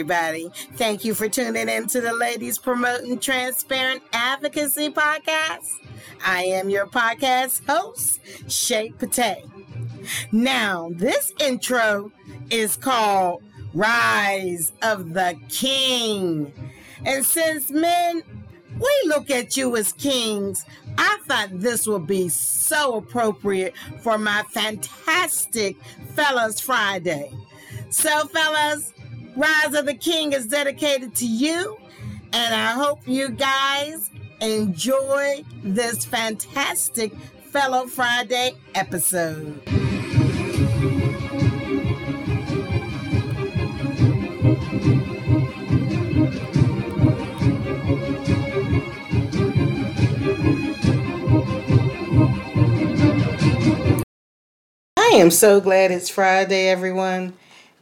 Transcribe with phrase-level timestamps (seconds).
[0.00, 0.48] everybody.
[0.76, 5.74] Thank you for tuning in to the Ladies Promoting Transparent Advocacy podcast.
[6.24, 8.18] I am your podcast host,
[8.50, 9.44] Shay Pate.
[10.32, 12.12] Now, this intro
[12.48, 13.42] is called
[13.74, 16.50] Rise of the King.
[17.04, 18.22] And since men,
[18.78, 20.64] we look at you as kings,
[20.96, 25.76] I thought this would be so appropriate for my fantastic
[26.14, 27.30] Fellas Friday.
[27.90, 28.94] So, fellas,
[29.36, 31.78] Rise of the King is dedicated to you,
[32.32, 37.14] and I hope you guys enjoy this fantastic
[37.50, 39.62] Fellow Friday episode.
[54.96, 57.34] I am so glad it's Friday, everyone.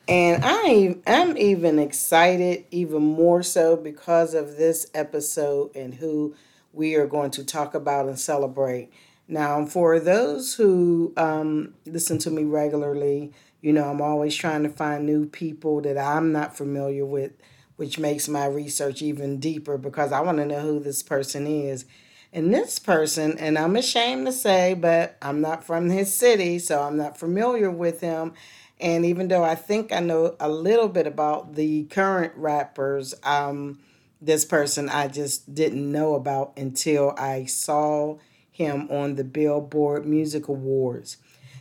[0.08, 6.34] And I, I'm even excited, even more so because of this episode and who
[6.72, 8.90] we are going to talk about and celebrate.
[9.28, 14.70] Now, for those who um, listen to me regularly, you know, I'm always trying to
[14.70, 17.32] find new people that I'm not familiar with,
[17.76, 21.84] which makes my research even deeper because I want to know who this person is.
[22.32, 26.82] And this person, and I'm ashamed to say, but I'm not from his city, so
[26.82, 28.32] I'm not familiar with him.
[28.80, 33.80] And even though I think I know a little bit about the current rappers, um,
[34.20, 38.18] this person I just didn't know about until I saw
[38.50, 41.16] him on the Billboard Music Awards.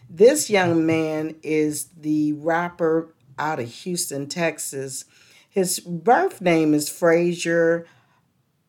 [0.09, 5.05] This young man is the rapper out of Houston, Texas.
[5.49, 7.85] His birth name is Frazier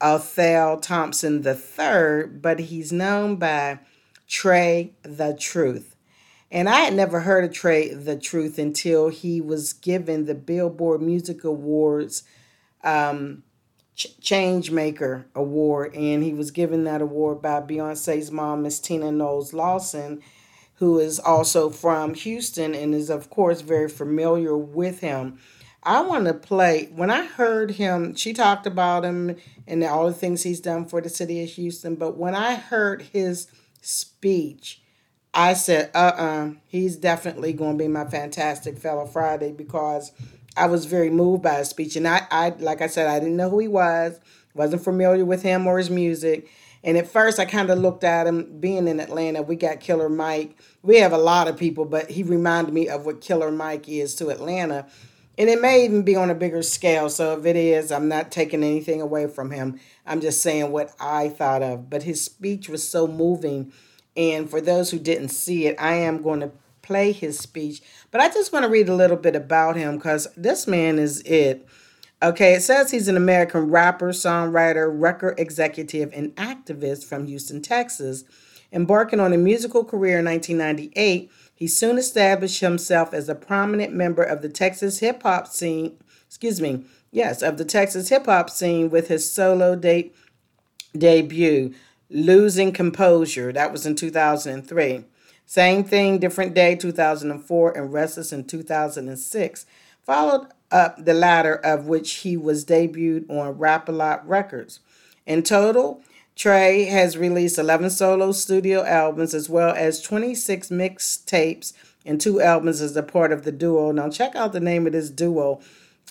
[0.01, 3.81] Othel Thompson III, but he's known by
[4.29, 5.97] Trae the Truth.
[6.51, 11.03] And I had never heard of Trae the Truth until he was given the Billboard
[11.03, 12.23] Music Awards
[12.83, 13.43] um,
[13.95, 15.95] Ch- Changemaker Award.
[15.95, 20.23] And he was given that award by Beyonce's mom, Miss Tina Knowles Lawson,
[20.75, 25.39] who is also from Houston and is, of course, very familiar with him.
[25.83, 26.89] I want to play.
[26.95, 29.37] When I heard him, she talked about him
[29.67, 31.95] and all the things he's done for the city of Houston.
[31.95, 33.49] But when I heard his
[33.81, 34.81] speech,
[35.35, 40.13] I said, uh uh-uh, uh, he's definitely going to be my fantastic fellow Friday because
[40.57, 41.97] I was very moved by his speech.
[41.97, 44.19] And I, I, like I said, I didn't know who he was,
[44.55, 46.49] wasn't familiar with him or his music.
[46.83, 49.43] And at first, I kind of looked at him being in Atlanta.
[49.43, 50.57] We got Killer Mike.
[50.83, 54.15] We have a lot of people, but he reminded me of what Killer Mike is
[54.17, 54.87] to Atlanta.
[55.37, 57.09] And it may even be on a bigger scale.
[57.11, 59.79] So if it is, I'm not taking anything away from him.
[60.07, 61.91] I'm just saying what I thought of.
[61.91, 63.73] But his speech was so moving
[64.19, 66.51] and for those who didn't see it, I am going to
[66.83, 67.81] play his speech.
[68.11, 71.21] But I just want to read a little bit about him because this man is
[71.21, 71.67] it.
[72.21, 78.25] Okay, it says he's an American rapper, songwriter, record executive, and activist from Houston, Texas.
[78.73, 84.23] Embarking on a musical career in 1998, he soon established himself as a prominent member
[84.23, 85.97] of the Texas hip hop scene.
[86.27, 90.13] Excuse me, yes, of the Texas hip hop scene with his solo date
[90.97, 91.73] debut,
[92.11, 95.05] Losing Composure, that was in 2003.
[95.47, 99.67] Same thing, different day, 2004, and Restless in 2006.
[100.05, 104.81] Followed up the latter of which he was debuted on Rap-A-Lot Records.
[105.27, 106.03] In total,
[106.37, 111.73] Trae has released 11 solo studio albums as well as 26 mixtapes
[112.07, 113.91] and two albums as a part of the duo.
[113.93, 115.61] Now, check out the name of this duo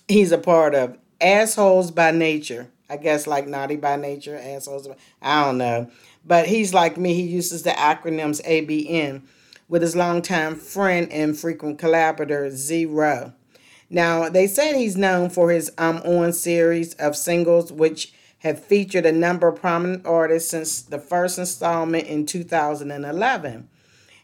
[0.07, 2.69] he's a part of Assholes by Nature.
[2.89, 4.87] I guess like naughty by nature, assholes.
[5.21, 5.89] I don't know.
[6.25, 7.13] But he's like me.
[7.13, 9.23] He uses the acronyms ABN
[9.67, 13.33] with his longtime friend and frequent collaborator, Z-Ro.
[13.89, 18.63] Now, they said he's known for his I'm um, On series of singles, which have
[18.63, 23.69] featured a number of prominent artists since the first installment in 2011.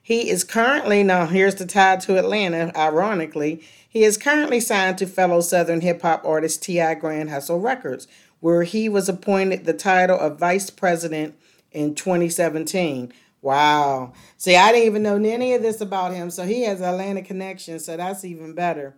[0.02, 5.06] He is currently, now here's the tie to Atlanta, ironically, he is currently signed to
[5.06, 6.96] fellow Southern hip hop artist T.I.
[6.96, 8.08] Grand Hustle Records,
[8.44, 11.34] where he was appointed the title of vice president
[11.72, 13.14] in 2017.
[13.42, 14.12] Wow.
[14.36, 16.30] See, I didn't even know any of this about him.
[16.30, 17.80] So he has Atlanta connection.
[17.80, 18.98] So that's even better.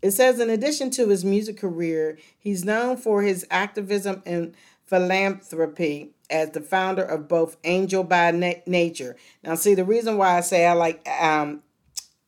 [0.00, 4.54] It says, in addition to his music career, he's known for his activism and
[4.86, 9.16] philanthropy as the founder of both Angel by Na- Nature.
[9.44, 11.62] Now, see, the reason why I say I like um,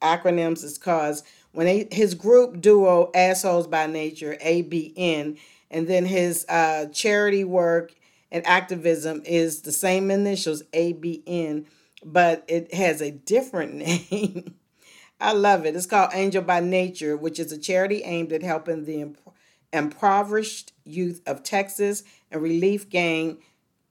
[0.03, 5.39] acronyms is because when they, his group duo, Assholes by Nature, ABN,
[5.71, 7.95] and then his uh, charity work
[8.33, 11.67] and activism is the same initials, ABN,
[12.05, 13.75] but it has a different
[14.11, 14.55] name.
[15.21, 15.77] I love it.
[15.77, 19.15] It's called Angel by Nature, which is a charity aimed at helping the
[19.73, 23.39] Impoverished Youth of Texas and Relief Gang,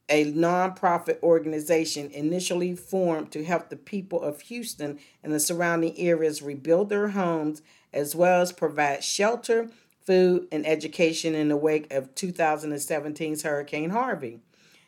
[0.09, 6.41] a nonprofit organization initially formed to help the people of Houston and the surrounding areas
[6.41, 7.61] rebuild their homes
[7.93, 9.69] as well as provide shelter,
[10.09, 14.39] food, and education in the wake of 2017's Hurricane Harvey.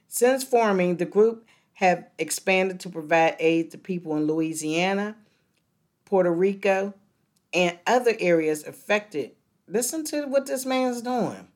[0.07, 5.15] Since forming, the group have expanded to provide aid to people in Louisiana,
[6.05, 6.95] Puerto Rico,
[7.53, 9.33] and other areas affected.
[9.67, 11.49] Listen to what this man's doing.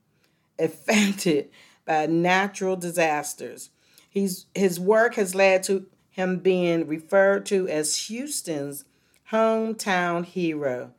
[0.59, 1.49] Affected
[1.85, 3.71] by natural disasters.
[4.07, 8.85] He's, his work has led to him being referred to as Houston's
[9.31, 10.91] hometown hero.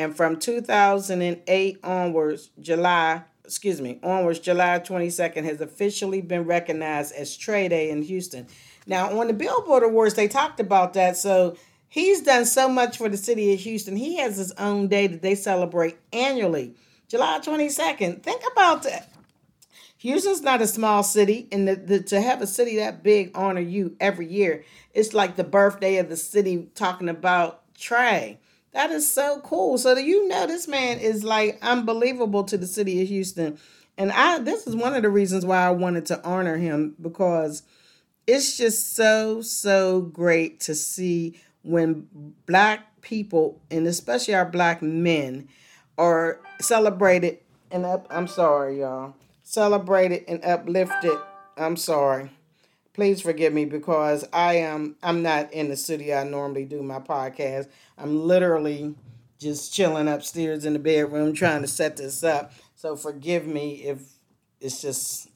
[0.00, 7.36] And from 2008 onwards, July, excuse me, onwards, July 22nd has officially been recognized as
[7.36, 8.46] Trae Day in Houston.
[8.86, 11.18] Now, on the Billboard Awards, they talked about that.
[11.18, 11.58] So
[11.90, 13.94] he's done so much for the city of Houston.
[13.94, 16.76] He has his own day that they celebrate annually,
[17.08, 18.22] July 22nd.
[18.22, 19.12] Think about that.
[19.98, 23.60] Houston's not a small city, and the, the, to have a city that big honor
[23.60, 24.64] you every year,
[24.94, 28.38] it's like the birthday of the city talking about Trae.
[28.72, 29.78] That is so cool.
[29.78, 33.58] So do you know this man is like unbelievable to the city of Houston.
[33.98, 37.62] And I this is one of the reasons why I wanted to honor him because
[38.26, 42.06] it's just so so great to see when
[42.46, 45.48] black people and especially our black men
[45.98, 47.38] are celebrated
[47.70, 49.14] and up I'm sorry y'all
[49.50, 51.18] celebrated and uplifted.
[51.56, 52.30] I'm sorry.
[53.00, 56.98] Please forgive me because I am I'm not in the studio I normally do my
[56.98, 57.66] podcast.
[57.96, 58.94] I'm literally
[59.38, 62.52] just chilling upstairs in the bedroom trying to set this up.
[62.74, 64.02] So forgive me if
[64.60, 65.30] it's just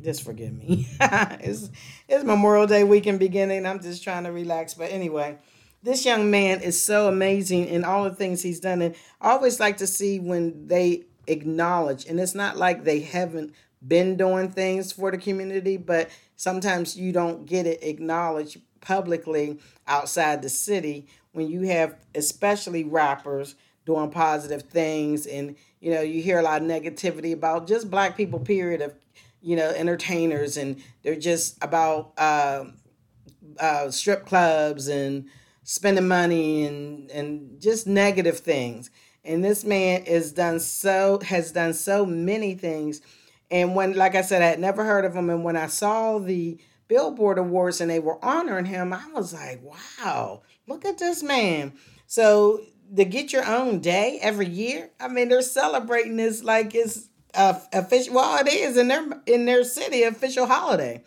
[0.00, 0.86] just forgive me.
[1.00, 1.70] it's
[2.06, 3.66] it's Memorial Day weekend beginning.
[3.66, 4.74] I'm just trying to relax.
[4.74, 5.38] But anyway,
[5.82, 8.80] this young man is so amazing in all the things he's done.
[8.80, 13.54] And I always like to see when they acknowledge and it's not like they haven't
[13.86, 20.42] been doing things for the community but sometimes you don't get it acknowledged publicly outside
[20.42, 26.38] the city when you have especially rappers doing positive things and you know you hear
[26.38, 28.94] a lot of negativity about just black people period of
[29.40, 32.64] you know entertainers and they're just about uh,
[33.58, 35.28] uh, strip clubs and
[35.64, 38.90] spending money and and just negative things.
[39.24, 43.00] And this man is done so has done so many things
[43.52, 45.30] and when like i said i had never heard of him.
[45.30, 46.58] And when i saw the
[46.88, 51.72] billboard awards and they were honoring him i was like wow look at this man.
[52.06, 52.60] So
[52.96, 57.60] to get your own day every year i mean they're celebrating this like it's a
[57.72, 61.02] official well it is in their in their city official holiday.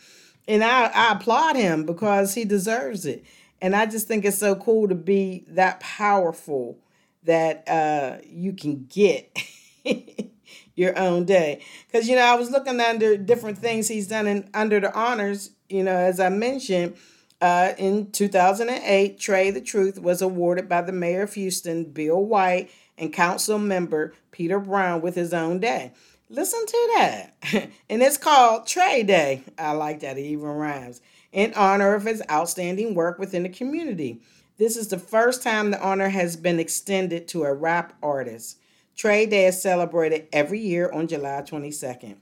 [0.47, 3.25] And I, I applaud him because he deserves it.
[3.62, 6.80] And i just think it's so cool to be that powerful
[7.24, 9.36] that uh, you can get
[10.75, 11.62] your own day.
[11.88, 15.51] Because, you know, I was looking under different things he's done in, under the honors,
[15.69, 16.95] you know, as I mentioned.
[17.42, 22.72] Uh, in 2008, Trae the Truth was awarded by the mayor of Houston, Bill White,
[22.98, 25.92] and council member Peter Brown with his own day.
[26.30, 27.33] Listen to that.
[27.89, 29.44] and it's called Trae Day.
[29.57, 30.18] I like that.
[30.18, 31.02] It even rhymes.
[31.31, 34.21] In honor of his outstanding work within the community.
[34.57, 38.57] This is the first time the honor has been extended to a rap artist.
[38.95, 42.18] Trae Day is celebrated every year on July 22nd.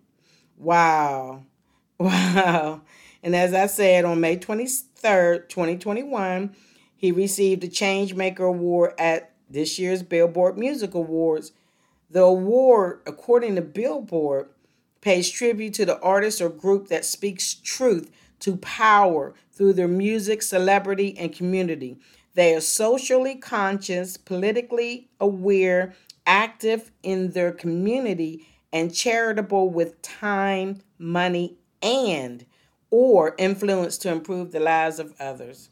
[0.57, 1.45] Wow.
[1.99, 2.81] Wow.
[3.21, 6.53] And as I said, on May 23rd, 2021,
[6.97, 11.53] he received the Changemaker Award at this year's Billboard Music Awards.
[12.09, 14.49] The award, according to Billboard,
[14.99, 20.41] pays tribute to the artist or group that speaks truth to power through their music,
[20.41, 21.97] celebrity, and community.
[22.33, 25.93] They are socially conscious, politically aware,
[26.25, 32.45] active in their community, and charitable with time, money, and
[32.89, 35.69] or influence to improve the lives of others.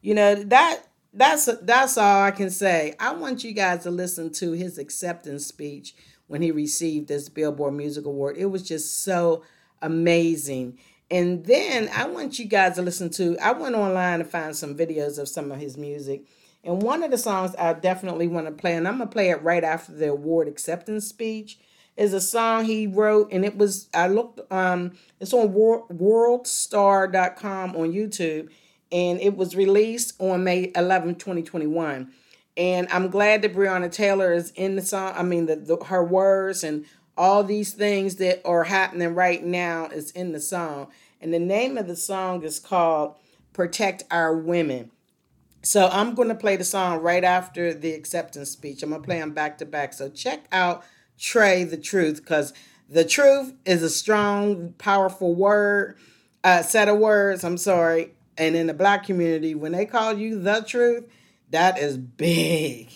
[0.00, 0.82] You know, that
[1.14, 2.94] that's that's all I can say.
[2.98, 5.94] I want you guys to listen to his acceptance speech
[6.26, 8.36] when he received this Billboard Music Award.
[8.38, 9.44] It was just so
[9.82, 10.78] amazing.
[11.10, 14.74] And then I want you guys to listen to, I went online to find some
[14.74, 16.24] videos of some of his music.
[16.64, 19.30] And one of the songs I definitely want to play, and I'm going to play
[19.30, 21.58] it right after the award acceptance speech,
[21.96, 23.32] is a song he wrote.
[23.32, 28.50] And it was, I looked, um, it's on worldstar.com on YouTube.
[28.92, 32.12] And it was released on May 11, 2021.
[32.56, 35.14] And I'm glad that Breonna Taylor is in the song.
[35.16, 36.84] I mean, the, the her words and
[37.16, 40.88] all these things that are happening right now is in the song.
[41.20, 43.16] And the name of the song is called
[43.52, 44.90] Protect Our Women.
[45.64, 48.82] So I'm going to play the song right after the acceptance speech.
[48.82, 49.92] I'm going to play them back to back.
[49.92, 50.82] So check out
[51.18, 52.52] Trae the truth because
[52.88, 55.96] the truth is a strong, powerful word,
[56.42, 57.44] uh, set of words.
[57.44, 58.10] I'm sorry.
[58.36, 61.04] And in the black community, when they call you the truth,
[61.50, 62.90] that is big.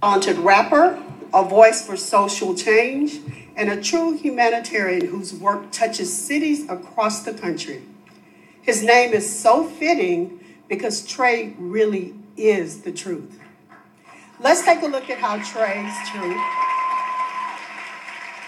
[0.00, 3.18] Talented rapper, a voice for social change,
[3.56, 7.82] and a true humanitarian whose work touches cities across the country.
[8.64, 13.38] His name is so fitting because Trae really is the truth.
[14.40, 16.40] Let's take a look at how Trae's truth,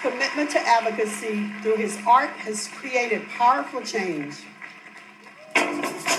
[0.01, 4.37] commitment to advocacy through his art has created powerful change.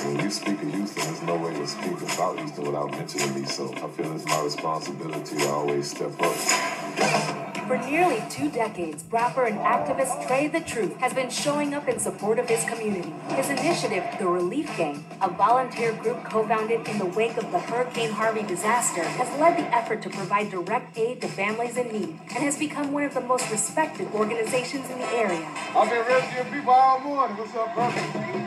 [0.06, 3.46] When you speak of Houston, there's no way to speak about Houston without mentioning me.
[3.46, 6.36] So I feel it's my responsibility to always step up.
[7.68, 12.00] For nearly two decades, rapper and activist Trae the Truth has been showing up in
[12.00, 13.14] support of his community.
[13.30, 17.60] His initiative, The Relief Gang, a volunteer group co founded in the wake of the
[17.60, 22.10] Hurricane Harvey disaster, has led the effort to provide direct aid to families in need
[22.10, 25.46] and has become one of the most respected organizations in the area.
[25.76, 27.36] I've been rescuing people all morning.
[27.36, 28.47] What's up, brother?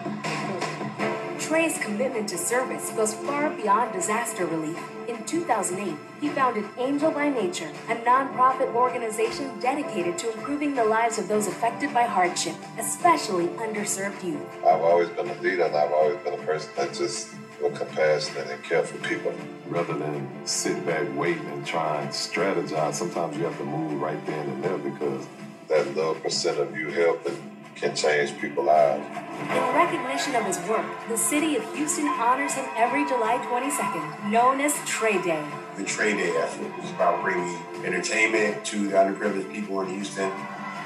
[1.50, 4.78] Trae's commitment to service goes far beyond disaster relief.
[5.08, 11.18] In 2008, he founded Angel by Nature, a nonprofit organization dedicated to improving the lives
[11.18, 14.46] of those affected by hardship, especially underserved youth.
[14.58, 18.48] I've always been a leader and I've always been a person that just will compassionate
[18.48, 19.34] and care for people.
[19.66, 24.24] Rather than sit back, wait, and try and strategize, sometimes you have to move right
[24.24, 25.26] then and there because
[25.66, 27.49] that little percent of you helping
[27.80, 29.02] can change people's lives.
[29.40, 34.60] In recognition of his work, the city of Houston honors him every July 22nd, known
[34.60, 35.42] as Trae Day.
[35.78, 40.30] The Trae Day effort is about bringing entertainment to the underprivileged people in Houston.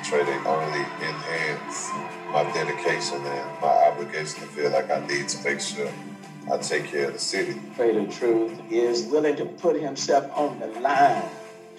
[0.05, 1.91] Trae Day only enhances
[2.31, 5.91] my dedication and my obligation to feel like I need to make sure
[6.53, 7.55] I take care of the city.
[7.77, 11.25] Trae the Truth is willing to put himself on the line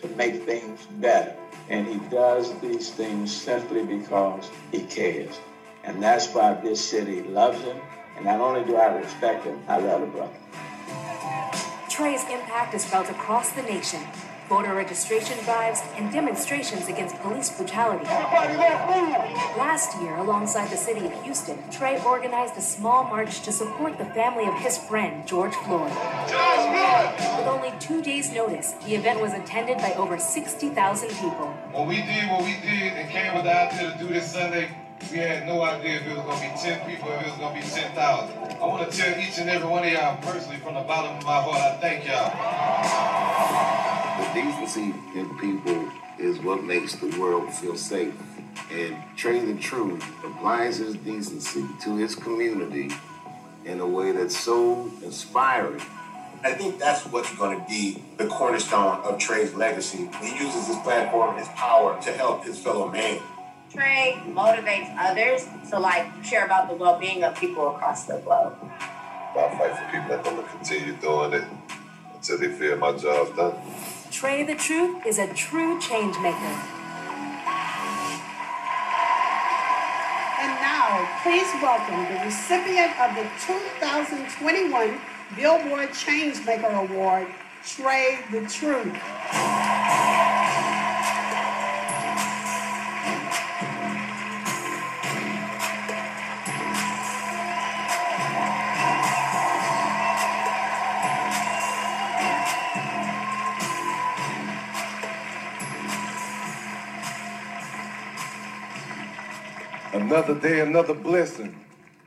[0.01, 1.33] to make things better.
[1.69, 5.39] And he does these things simply because he cares.
[5.83, 7.77] And that's why this city loves him.
[8.15, 10.33] And not only do I respect him, I love the brother.
[11.89, 14.01] Trae's impact is felt across the nation.
[14.47, 18.05] Voter registration drives and demonstrations against police brutality.
[18.05, 24.05] Last year, alongside the city of Houston, Trae organized a small march to support the
[24.05, 25.89] family of his friend, George Floyd.
[25.89, 31.47] With only two days' notice, the event was attended by over 60,000 people.
[31.71, 34.69] When we did what we did and came with the idea to do this Sunday,
[35.11, 37.29] we had no idea if it was going to be 10 people, or if it
[37.31, 38.37] was going to be 10,000.
[38.61, 41.23] I want to tell each and every one of y'all personally from the bottom of
[41.23, 43.74] my heart, I thank y'all.
[44.35, 45.89] The decency in people
[46.19, 48.13] is what makes the world feel safe.
[48.69, 52.93] And Trae the Truth applies his decency to his community
[53.63, 55.81] in a way that's so inspiring.
[56.43, 60.09] I think that's what's going to be the cornerstone of Trae's legacy.
[60.21, 63.21] He uses his platform and his power to help his fellow man.
[63.71, 68.57] Trae motivates others to like share about the well-being of people across the globe.
[68.61, 71.45] I fight for people that going to continue doing it
[72.13, 73.55] until they feel my job's done.
[74.15, 76.55] Trae the Truth is a true change maker.
[80.39, 85.01] And now, please welcome the recipient of the 2021
[85.35, 87.27] Billboard Changemaker Award,
[87.65, 88.95] Trae the Truth.
[110.15, 111.53] Another day, another blessing.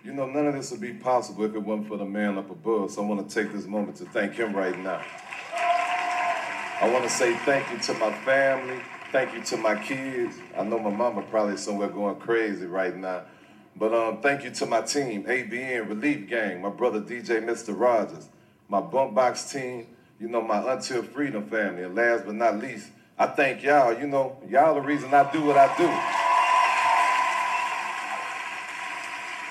[0.02, 2.50] You know, none of this would be possible if it wasn't for the man up
[2.50, 2.90] above.
[2.90, 5.02] So I want to take this moment to thank him right now.
[6.80, 8.80] I want to say thank you to my family.
[9.12, 10.36] Thank you to my kids.
[10.56, 13.24] I know my mama probably somewhere going crazy right now.
[13.76, 17.78] But um, thank you to my team, ABN, Relief Gang, my brother DJ Mr.
[17.78, 18.30] Rogers,
[18.70, 19.86] my bump box team,
[20.18, 21.82] you know, my Until Freedom family.
[21.82, 22.88] And last but not least,
[23.18, 23.92] I thank y'all.
[23.92, 26.27] You know, y'all the reason I do what I do.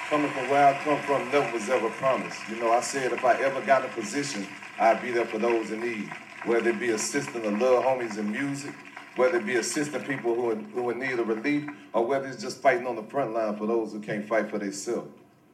[0.10, 2.40] Coming from where I come from never was ever promised.
[2.50, 4.48] You know, I said if I ever got a position,
[4.80, 6.10] I'd be there for those in need.
[6.46, 8.74] Whether it be assisting the little homies in music,
[9.18, 12.28] whether it be assisting people who are, who are in need of relief, or whether
[12.28, 15.10] it's just fighting on the front line for those who can't fight for themselves.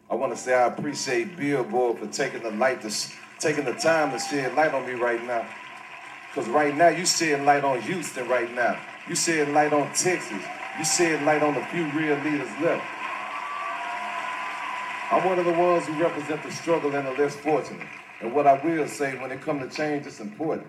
[0.09, 2.91] I want to say I appreciate Billboard for taking the light to
[3.39, 5.47] taking the time to shed light on me right now.
[6.29, 8.79] Because right now you shedding light on Houston right now.
[9.07, 10.43] You shedding light on Texas.
[10.77, 12.83] You shedding light on the few real leaders left.
[15.13, 17.87] I'm one of the ones who represent the struggle and the less fortunate.
[18.19, 20.65] And what I will say, when it comes to change, it's important.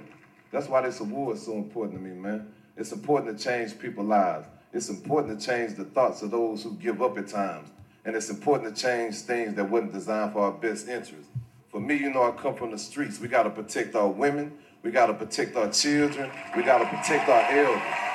[0.53, 2.53] That's why this award is so important to me, man.
[2.77, 4.47] It's important to change people's lives.
[4.75, 7.71] It's important to change the thoughts of those who give up at times.
[8.05, 11.31] And it's important to change things that wasn't designed for our best interest.
[11.71, 13.19] For me, you know, I come from the streets.
[13.19, 14.59] We got to protect our women.
[14.83, 16.31] We got to protect our children.
[16.55, 18.14] We got to protect our elders.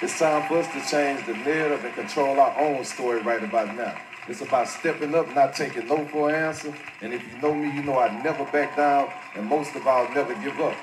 [0.00, 3.74] It's time for us to change the narrative and control our own story right about
[3.74, 4.00] now.
[4.28, 6.72] It's about stepping up, not taking no for an answer.
[7.00, 10.08] And if you know me, you know I never back down, and most of all,
[10.10, 10.76] never give up.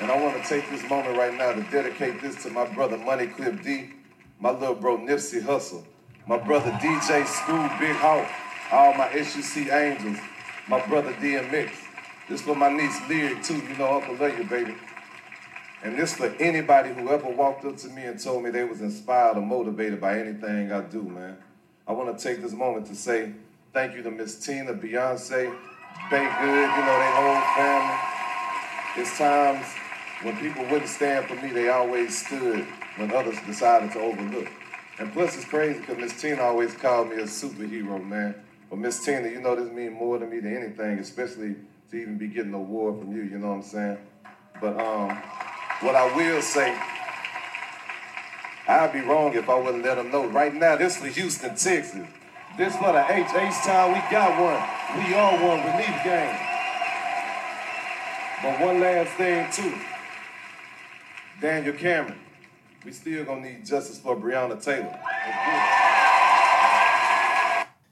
[0.00, 2.96] And I want to take this moment right now to dedicate this to my brother
[2.96, 3.90] Money Clip D,
[4.40, 5.84] my little bro Nipsey Hussle,
[6.26, 8.26] my brother DJ Screw Big Hawk,
[8.72, 10.16] all my SUC Angels,
[10.68, 11.83] my brother DMX.
[12.28, 14.74] This for my niece Lyric too, you know Uncle love you, baby.
[15.82, 18.80] And this for anybody who ever walked up to me and told me they was
[18.80, 21.36] inspired or motivated by anything I do, man.
[21.86, 23.32] I want to take this moment to say
[23.74, 25.54] thank you to Miss Tina, Beyonce,
[26.10, 27.98] Bay Good, you know, their whole family.
[28.96, 29.66] It's times
[30.22, 32.66] when people wouldn't stand for me, they always stood
[32.96, 34.48] when others decided to overlook.
[34.98, 38.34] And plus, it's crazy because Miss Tina always called me a superhero, man.
[38.70, 41.56] But Miss Tina, you know this means more to me than anything, especially
[41.90, 43.98] to even be getting an award from you, you know what I'm saying?
[44.60, 45.10] But um,
[45.80, 46.76] what I will say,
[48.66, 50.26] I'd be wrong if I wouldn't let them know.
[50.26, 52.06] Right now, this for Houston, Texas.
[52.56, 53.26] This for the H.
[53.34, 55.04] H-Town, we got one.
[55.04, 56.38] We all one Relief Gang.
[58.42, 59.76] But one last thing, too.
[61.40, 62.18] Daniel Cameron,
[62.84, 64.98] we still gonna need justice for Breonna Taylor.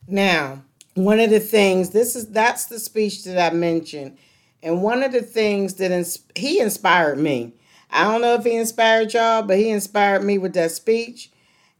[0.07, 0.63] Now,
[0.95, 4.17] one of the things this is that's the speech that I mentioned,
[4.63, 7.55] and one of the things that ins- he inspired me.
[7.91, 11.31] I don't know if he inspired y'all, but he inspired me with that speech.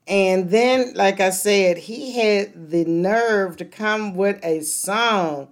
[0.07, 5.49] And then, like I said, he had the nerve to come with a song,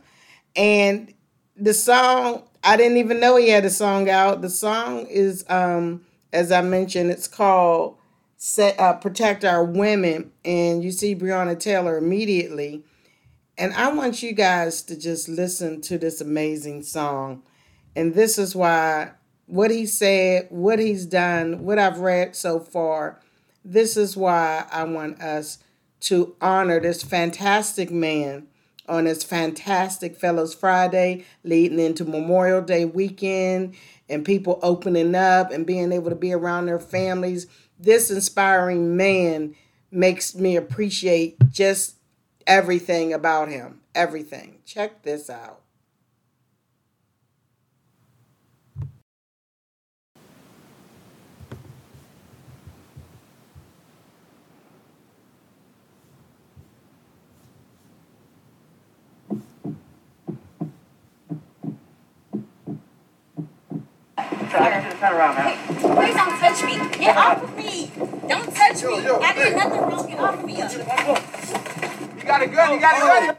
[0.56, 1.12] and
[1.56, 4.42] the song I didn't even know he had a song out.
[4.42, 7.96] The song is, um, as I mentioned, it's called
[8.37, 12.85] "Set uh, Protect Our Women," and you see Breonna Taylor immediately.
[13.61, 17.42] And I want you guys to just listen to this amazing song.
[17.94, 19.11] And this is why
[19.44, 23.20] what he said, what he's done, what I've read so far,
[23.62, 25.59] this is why I want us
[26.01, 28.46] to honor this fantastic man
[28.88, 33.75] on this fantastic Fellows Friday leading into Memorial Day weekend
[34.09, 37.46] and people opening up and being able to be around their families.
[37.79, 39.55] This inspiring man
[39.90, 41.96] makes me appreciate just
[42.46, 43.81] everything about him.
[43.94, 44.59] Everything.
[44.64, 45.62] Check this out.
[65.00, 65.57] Turn around now.
[65.94, 66.98] Please don't touch me.
[66.98, 67.90] Get off of me.
[68.29, 68.98] Don't touch me.
[68.98, 70.07] I did nothing wrong.
[70.07, 71.29] Get off of me.
[72.30, 72.72] You got a gun.
[72.74, 73.29] You got a gun.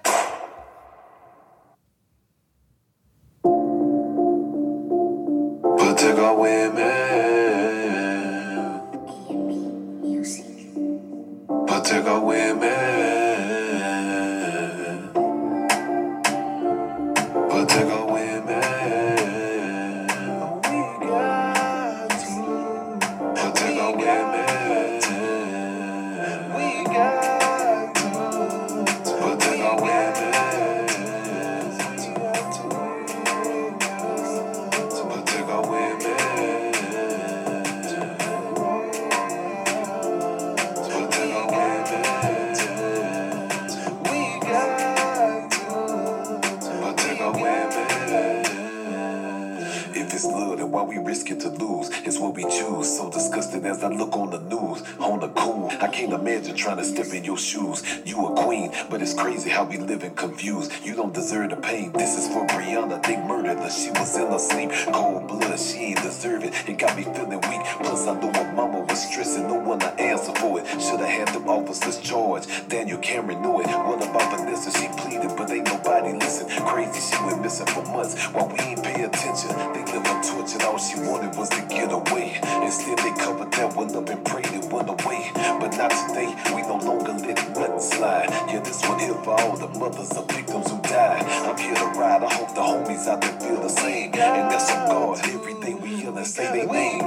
[56.71, 57.83] Trying to step in your shoes.
[58.05, 60.71] You a queen, but it's crazy how we living confused.
[60.85, 61.91] You don't deserve the pain.
[61.91, 63.03] This is for Breonna.
[63.03, 63.69] They murdered her.
[63.69, 64.71] She was in her sleep.
[64.93, 66.53] Cold blood, she ain't deserve it.
[66.69, 67.61] It got me feeling weak.
[67.83, 69.49] Plus, I know my mama was stressing.
[69.49, 70.81] No one to answer for it.
[70.81, 72.69] Should've had them officers charged.
[72.69, 73.67] Daniel Cameron knew it.
[73.67, 74.71] What about Vanessa?
[74.71, 76.47] She pleaded, but ain't nobody listen.
[76.65, 78.15] Crazy, she went missing for months.
[78.27, 80.61] While we ain't pay attention, they live her tortured.
[80.63, 82.39] All she wanted was to get away.
[82.71, 85.29] Instead, they covered that one up and prayed it went away.
[85.35, 86.33] But not today.
[86.55, 88.29] We no longer let nothing slide.
[88.47, 91.21] Yeah, this one here for all the mothers of victims who died.
[91.21, 92.23] I'm here to ride.
[92.23, 94.13] I hope the homies out there feel the same.
[94.15, 95.19] And that's on God.
[95.27, 97.01] Every day we hear and say they name.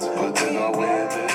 [0.00, 1.08] Protect our women.
[1.10, 1.31] Protect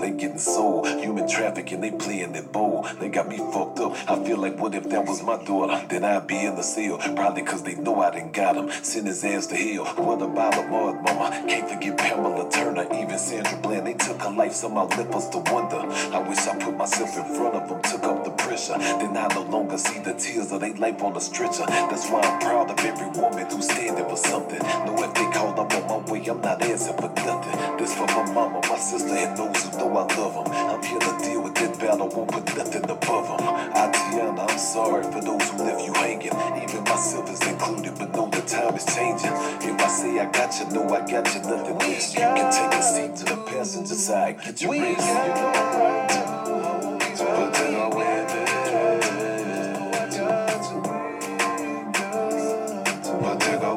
[0.00, 0.86] they getting sold.
[0.88, 2.86] Human trafficking, they playing it bold.
[2.98, 3.96] They got me fucked up.
[4.08, 5.86] I feel like what if that was my daughter?
[5.88, 6.98] Then I'd be in the cell.
[7.14, 8.70] Probably cause they know I didn't got him.
[8.82, 9.84] Send his ass to hell.
[9.96, 11.44] What about the mud mama?
[11.48, 13.86] Can't forget Pamela Turner, even Sandra Bland.
[13.86, 15.76] They took her life, somehow left us to wonder.
[16.14, 18.78] I wish I put myself in front of them, took up the pressure.
[18.78, 21.64] Then I no longer see the tears of their life on the stretcher.
[21.66, 24.58] That's why I'm proud of every woman who's standing for something.
[24.58, 27.76] Know if they call up on my way, I'm not answering for nothing.
[27.78, 30.52] This for my mama, my sister, and those who know I love them.
[30.52, 33.48] I'm here to deal with that battle, won't put nothing above them.
[33.76, 36.34] Atiana, I'm sorry for those who left you hanging.
[36.62, 39.32] Even myself is included, but know the time is changing.
[39.68, 42.14] If I say I got you, know I got you, nothing less.
[42.14, 45.08] You can take a seat to the passenger side, get your rest.
[47.18, 48.30] But then I went
[53.22, 53.72] But then I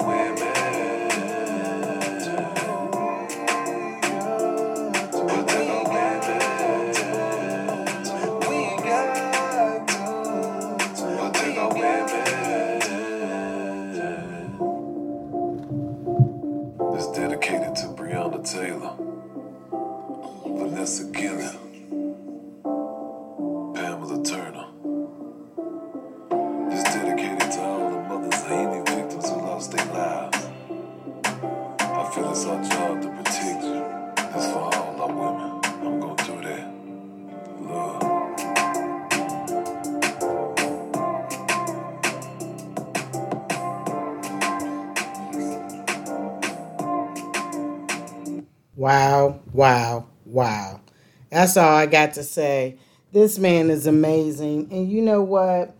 [48.75, 50.81] Wow, wow, wow.
[51.29, 52.77] That's all I got to say.
[53.11, 54.69] This man is amazing.
[54.71, 55.75] And you know what?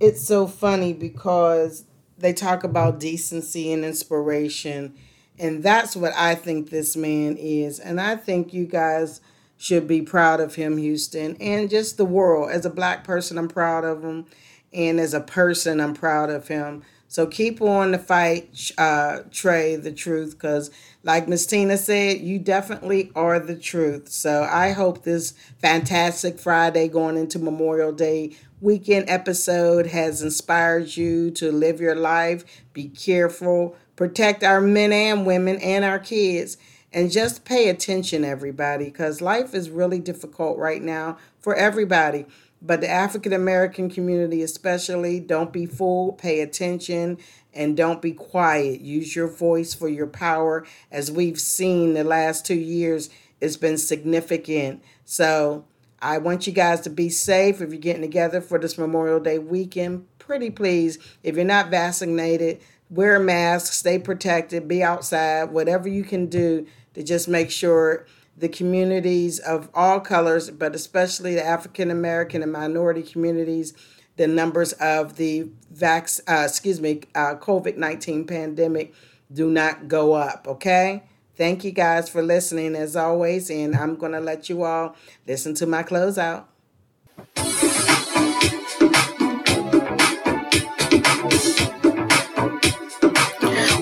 [0.00, 1.84] It's so funny because
[2.18, 4.94] they talk about decency and inspiration.
[5.38, 7.78] And that's what I think this man is.
[7.78, 9.20] And I think you guys
[9.56, 12.50] should be proud of him, Houston, and just the world.
[12.50, 14.26] As a black person, I'm proud of him.
[14.72, 16.82] And as a person, I'm proud of him.
[17.12, 20.70] So keep on the fight, uh, Trae, the truth, because
[21.02, 24.08] like Miss Tina said, you definitely are the truth.
[24.08, 31.30] So I hope this fantastic Friday going into Memorial Day weekend episode has inspired you
[31.32, 36.56] to live your life, be careful, protect our men and women and our kids,
[36.94, 42.24] and just pay attention, everybody, because life is really difficult right now for everybody
[42.64, 47.18] but the African American community, especially, don't be fooled, pay attention,
[47.52, 48.80] and don't be quiet.
[48.80, 50.64] Use your voice for your power.
[50.90, 54.82] As we've seen the last two years, it's been significant.
[55.04, 55.64] So
[56.00, 59.38] I want you guys to be safe if you're getting together for this Memorial Day
[59.38, 60.06] weekend.
[60.20, 66.04] Pretty please, if you're not vaccinated, wear a mask, stay protected, be outside, whatever you
[66.04, 68.06] can do to just make sure
[68.42, 73.72] the communities of all colors, but especially the African American and minority communities,
[74.16, 78.92] the numbers of the vax, uh, excuse me, uh, COVID nineteen pandemic
[79.32, 80.48] do not go up.
[80.48, 81.04] Okay.
[81.36, 85.66] Thank you guys for listening as always, and I'm gonna let you all listen to
[85.66, 86.46] my closeout.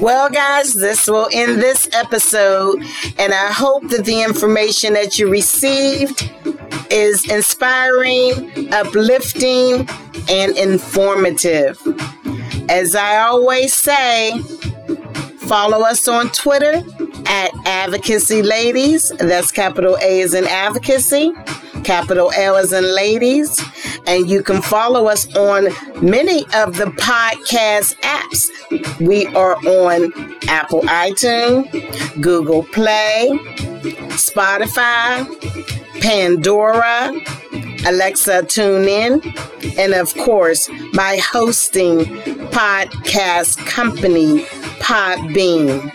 [0.00, 2.82] Well, guys, this will end this episode,
[3.18, 6.32] and I hope that the information that you received
[6.90, 9.86] is inspiring, uplifting,
[10.30, 11.78] and informative.
[12.70, 14.38] As I always say,
[15.40, 16.82] follow us on Twitter
[17.26, 19.10] at Advocacy Ladies.
[19.18, 21.34] That's capital A is in advocacy,
[21.84, 23.60] capital L is in ladies.
[24.10, 25.68] And you can follow us on
[26.02, 28.50] many of the podcast apps.
[28.98, 30.12] We are on
[30.48, 31.70] Apple iTunes,
[32.20, 33.28] Google Play,
[34.18, 35.24] Spotify,
[36.00, 37.12] Pandora,
[37.86, 39.22] Alexa Tune In,
[39.78, 42.00] and of course, my hosting
[42.50, 44.40] podcast company,
[44.80, 45.88] Podbean.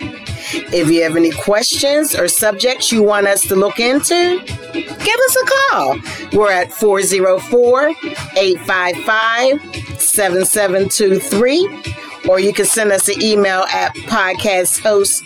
[0.72, 4.42] If you have any questions or subjects you want us to look into,
[4.82, 5.98] give us a call.
[6.32, 7.88] We're at 404
[8.36, 15.22] 855 7723, or you can send us an email at podcast host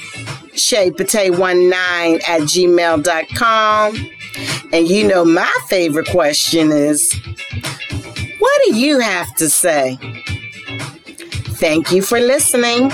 [0.55, 3.97] shaypate19 at gmail.com.
[4.73, 7.13] And you know, my favorite question is
[8.39, 9.99] what do you have to say?
[11.61, 12.91] Thank you for listening.